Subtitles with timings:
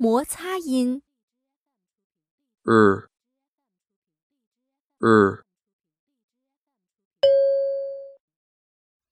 [0.00, 1.02] 摩擦音。
[2.62, 3.08] 日
[4.98, 5.44] 日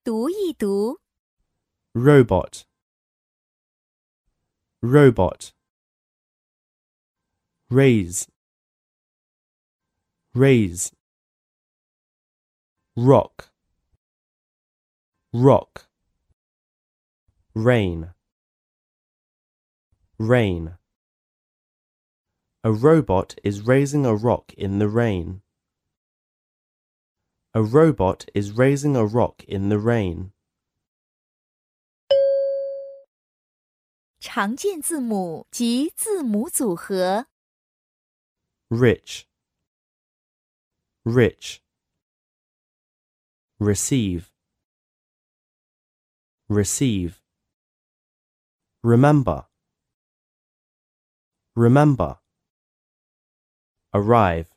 [0.02, 1.04] 读一读。
[1.94, 2.64] robot
[4.82, 5.52] robot
[7.70, 8.26] raise
[10.34, 10.92] raise
[12.96, 13.52] rock
[15.32, 15.86] rock
[17.54, 18.12] rain
[20.18, 20.76] rain
[22.62, 25.42] a robot is raising a rock in the rain
[27.52, 30.32] a robot is raising a rock in the rain
[34.20, 37.26] 常见字母及字母组合。
[38.70, 39.26] rich,
[41.04, 41.60] rich,
[43.60, 44.32] receive,
[46.48, 47.20] receive,
[48.82, 49.46] remember,
[51.55, 52.17] remember,
[53.93, 54.47] arrive,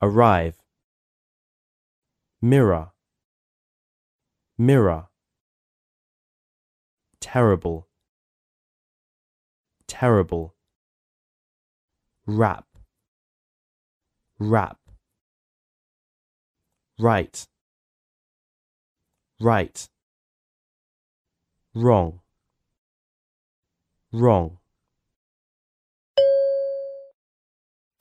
[0.00, 0.56] arrive,
[2.40, 2.92] mirror,
[4.58, 5.08] mirror,
[7.20, 7.88] terrible,
[9.86, 10.54] terrible.
[12.26, 12.64] Rap,
[14.38, 14.78] rap,
[16.98, 17.46] right,
[19.38, 19.88] right,
[21.74, 22.20] wrong,
[24.10, 24.58] wrong,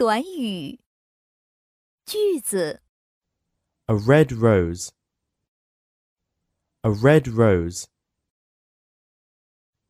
[0.02, 0.80] 短语。
[2.04, 2.82] 句子。
[3.90, 4.92] a red rose,
[6.84, 7.88] a red rose,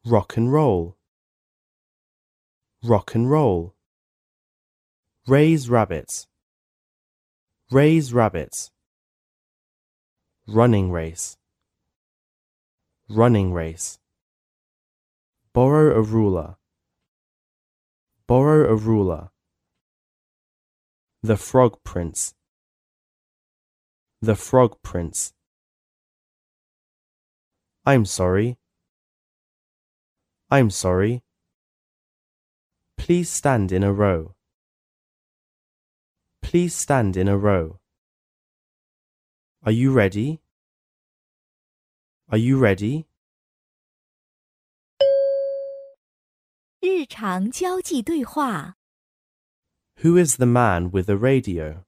[0.06, 0.97] rock and roll,
[2.84, 3.75] rock and roll,
[5.27, 6.28] raise rabbits,
[7.73, 8.70] raise rabbits,
[10.47, 11.37] running race,
[13.09, 13.98] running race,
[15.53, 16.55] borrow a ruler,
[18.28, 19.31] borrow a ruler,
[21.23, 22.34] the frog prince,
[24.20, 25.33] the frog prince.
[27.85, 28.58] I'm sorry.
[30.51, 31.23] I'm sorry.
[32.96, 34.35] Please stand in a row.
[36.42, 37.79] Please stand in a row.
[39.64, 40.41] Are you ready?
[42.30, 43.07] Are you ready?
[46.80, 48.77] 日常交际对话。
[50.02, 51.85] Who is the man with the radio?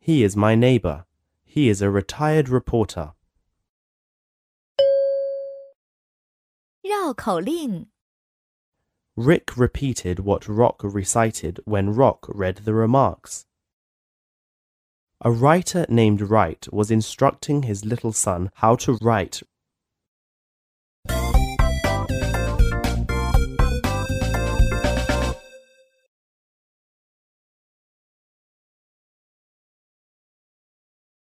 [0.00, 1.06] He is my neighbor.
[1.44, 3.12] He is a retired reporter.
[6.82, 7.86] 绕口令。
[9.16, 13.46] Rick repeated what Rock recited when Rock read the remarks.
[15.20, 19.42] A writer named Wright was instructing his little son how to write